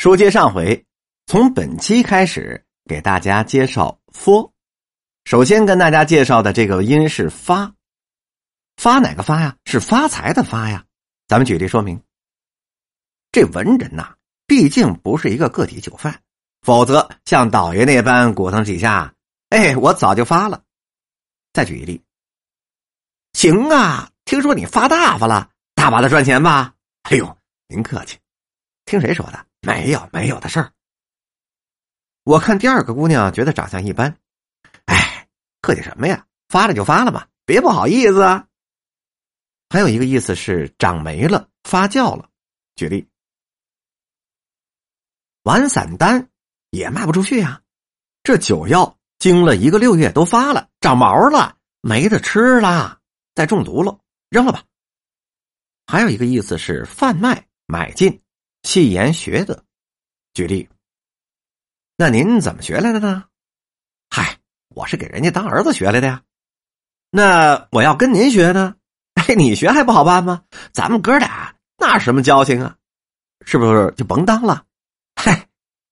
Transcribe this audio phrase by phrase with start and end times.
[0.00, 0.86] 书接上回，
[1.26, 4.50] 从本期开始给大家介绍佛。
[5.26, 7.70] 首先跟大家介绍的这个音是“发”，
[8.80, 9.54] 发哪个发呀？
[9.66, 10.82] 是发财的发呀。
[11.28, 12.02] 咱们举例说明。
[13.30, 14.14] 这文人呐，
[14.46, 16.18] 毕竟不是一个个体酒贩，
[16.62, 19.14] 否则像倒爷那般鼓腾几下，
[19.50, 20.62] 哎，我早就发了。
[21.52, 22.02] 再举一例，
[23.34, 26.72] 行啊，听说你发大发了，大把的赚钱吧？
[27.02, 27.36] 哎呦，
[27.68, 28.16] 您客气，
[28.86, 29.46] 听谁说的？
[29.60, 30.72] 没有没有的事儿。
[32.24, 34.18] 我看第二个姑娘觉得长相一般，
[34.86, 35.28] 哎，
[35.60, 36.26] 客气什么呀？
[36.48, 38.46] 发了就发了吧，别不好意思啊。
[39.68, 42.28] 还有一个意思是长霉了、发酵了。
[42.74, 43.08] 举例，
[45.44, 46.28] 完散丹
[46.70, 47.62] 也卖不出去呀。
[48.22, 53.00] 这酒药经了一个六月都发了，长毛了，没得吃了，
[53.34, 54.64] 再中毒了，扔了吧。
[55.86, 58.20] 还有一个意思是贩卖、买进。
[58.62, 59.64] 戏言学的，
[60.34, 60.68] 举例。
[61.96, 63.24] 那您怎么学来的呢？
[64.10, 66.22] 嗨，我是给人家当儿子学来的呀。
[67.10, 68.74] 那我要跟您学呢？
[69.14, 70.44] 哎，你学还不好办吗？
[70.72, 72.76] 咱们哥俩那什么交情啊？
[73.44, 74.64] 是不是就甭当了？
[75.16, 75.48] 嗨，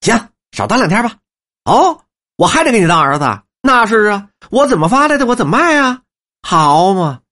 [0.00, 1.18] 行，少当两天吧。
[1.64, 2.04] 哦，
[2.36, 3.42] 我还得给你当儿子？
[3.60, 6.02] 那是啊，我怎么发来的，我怎么卖啊？
[6.42, 7.22] 好嘛，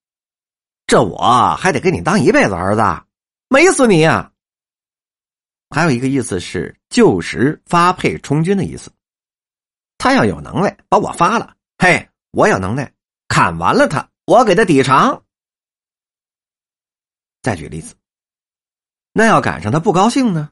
[0.86, 2.82] 这我还得给你当一辈子儿子，
[3.48, 4.29] 美死你呀！
[5.70, 8.92] 还有一个意思是旧时发配充军的意思，
[9.98, 12.92] 他要有能耐把我发了，嘿，我有能耐
[13.28, 15.24] 砍完了他，我给他抵偿。
[17.40, 17.94] 再举例子，
[19.12, 20.50] 那要赶上他不高兴呢，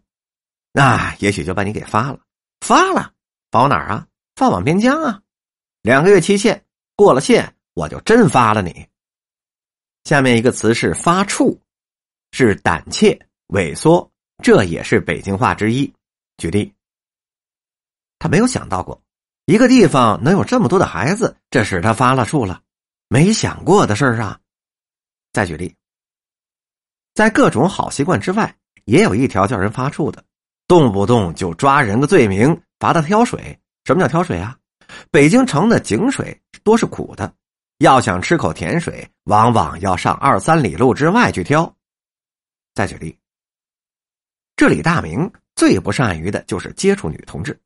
[0.73, 2.21] 那也许就把你给发了，
[2.61, 3.13] 发了，
[3.51, 4.07] 发哪儿啊？
[4.37, 5.21] 发往边疆啊，
[5.83, 8.89] 两个月期限过了线，我就真发了你。
[10.05, 11.59] 下面一个词是发怵，
[12.31, 14.11] 是胆怯、萎缩。
[14.42, 15.92] 这也是北京话之一。
[16.36, 16.72] 举例，
[18.19, 19.00] 他没有想到过
[19.47, 22.62] 一个地方能有这么多的孩子，这使他发了怵了。
[23.09, 24.38] 没想过的事儿啊！
[25.32, 25.75] 再举例，
[27.15, 30.22] 在各种好习惯之外，也有一条叫人发怵的，
[30.66, 33.59] 动不动就抓人的罪名，罚他挑水。
[33.84, 34.56] 什么叫挑水啊？
[35.10, 37.32] 北京城的井水多是苦的，
[37.78, 41.75] 要想吃口甜水，往往要上二三里路之外去挑。
[42.75, 43.19] 再举例。
[44.59, 47.57] 这李大明最不善于的就是接触女同志，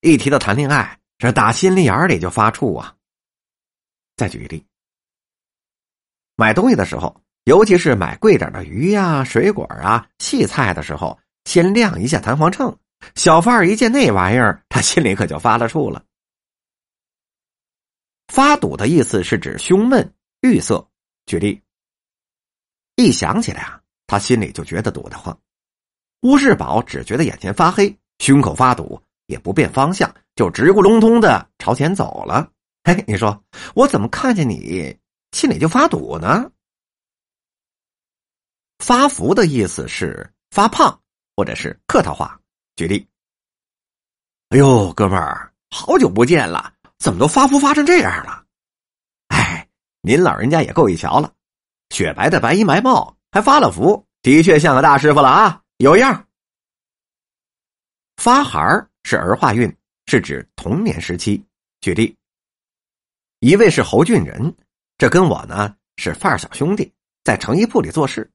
[0.00, 2.96] 一提到谈恋爱，这打心里眼里就发怵啊。
[4.16, 4.64] 再举例，
[6.36, 12.74] 买东西的时候，尤其是买贵点的鱼呀、水果啊、细菜的时候，先亮一下弹簧秤。
[13.14, 16.02] 小贩一见那玩意儿，他心里可就发了怵了。
[18.28, 20.88] 发堵的意思是指胸闷、郁塞。
[21.26, 21.60] 举例，
[22.96, 25.38] 一想起来啊，他心里就觉得堵得慌。
[26.22, 32.50] 乌世宝只觉得眼前发黑，胸口发堵，也不变方向，就直咕隆咚的朝前走了。
[32.82, 33.40] 嘿，你说
[33.74, 34.96] 我怎么看见你
[35.32, 36.50] 心里就发堵呢？
[38.78, 41.00] 发福的意思是发胖，
[41.36, 42.40] 或者是客套话。
[42.74, 43.06] 举例：
[44.48, 48.44] 哎呦，哥们儿，好久不见了，怎么都发福发成这样了？
[49.28, 49.68] 哎，
[50.00, 51.32] 您老人家也够一瞧了，
[51.90, 55.62] 雪白的白衣白帽，还发了福，的确像个大师傅了啊！
[55.78, 56.26] 有样，
[58.16, 58.60] 发孩
[59.04, 59.72] 是儿化韵，
[60.06, 61.40] 是指童年时期。
[61.80, 62.16] 举例，
[63.38, 64.52] 一位是侯俊仁，
[64.96, 68.28] 这跟我呢是范儿小兄弟，在成衣铺里做事。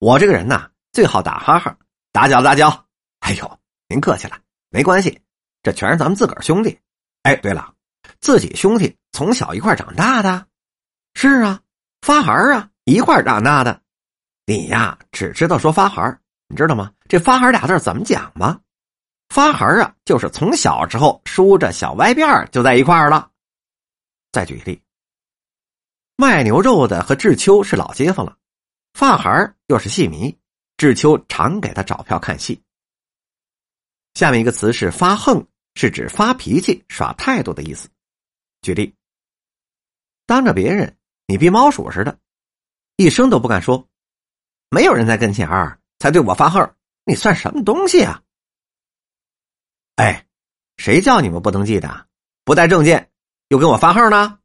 [0.00, 1.78] 我这个人呐，最好打哈哈，
[2.10, 2.84] 打搅打搅。
[3.20, 4.36] 哎呦，您客气了，
[4.70, 5.20] 没关系，
[5.62, 6.76] 这全是咱们自个儿兄弟。
[7.22, 7.72] 哎，对了，
[8.18, 10.48] 自己兄弟从小一块长大的，
[11.14, 11.62] 是啊，
[12.00, 13.80] 发孩啊，一块长大的。
[14.44, 16.18] 你呀，只知道说发孩。
[16.48, 16.92] 你知道吗？
[17.08, 18.60] 这“发孩”俩字怎么讲吗
[19.30, 23.30] ？“发孩”啊，就是从小时候梳着小歪辫就在一块儿了。
[24.30, 24.80] 再举例，
[26.16, 28.36] 卖牛肉的和志秋是老街坊了，
[28.92, 30.36] 发孩又是戏迷，
[30.76, 32.62] 志秋常给他找票看戏。
[34.14, 35.44] 下面一个词是“发横”，
[35.74, 37.88] 是指发脾气、耍态度的意思。
[38.60, 38.94] 举例，
[40.26, 42.18] 当着别人，你比猫鼠似的，
[42.96, 43.88] 一声都不敢说，
[44.70, 45.80] 没有人在跟前儿。
[46.04, 46.70] 才对我发横，
[47.06, 48.20] 你算什么东西啊？
[49.96, 50.26] 哎，
[50.76, 52.06] 谁叫你们不登记的？
[52.44, 53.10] 不带证件
[53.48, 54.38] 又跟我发横呢？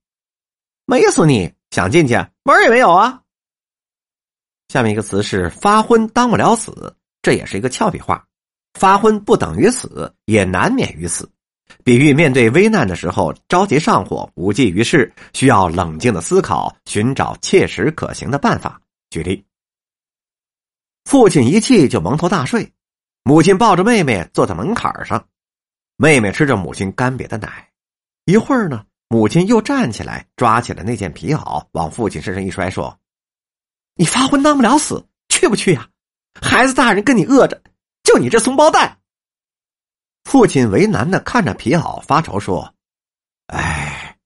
[0.86, 1.54] 美死你！
[1.72, 2.14] 想进去
[2.44, 3.22] 门也没有啊！
[4.70, 8.26] 下面一个词是“发昏”，当不了死，这也是一个俏皮话。
[8.76, 11.30] 发昏不等于死，也难免于死，
[11.84, 18.82] 比喻面对危难的时候着急上火，无济于事，需要冷静的思考，寻找切实可行的办法。
[19.10, 19.46] 举例。
[21.10, 22.72] 父亲一气就蒙头大睡，
[23.24, 25.28] 母亲抱着妹妹坐在门槛上，
[25.98, 27.72] 妹妹吃着母亲干瘪的奶。
[28.26, 33.00] 一会儿呢，母亲又站起来，抓起了那件皮袄，往父亲身上一摔，说
[33.98, 35.90] ：“你发昏当不了死，去不去呀？
[36.40, 37.60] 孩子大人跟你饿着，
[38.04, 39.00] 就你这怂包蛋。”
[40.26, 42.76] 父亲为难的看着皮袄，发愁说
[43.50, 44.20] ：“哎，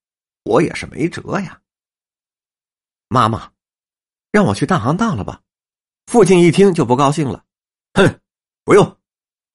[0.43, 1.61] 我也是没辙呀。”
[3.07, 3.53] 妈妈，
[4.33, 5.39] 让我去当行当了吧？
[6.13, 7.43] 父亲一听就不高兴了，
[7.95, 8.19] 哼，
[8.63, 8.97] 不用，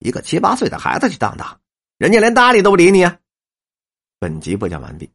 [0.00, 1.60] 一个七八岁的孩子去当当，
[1.98, 3.16] 人家连搭理都不理你啊。
[4.18, 5.08] 本集播讲完毕。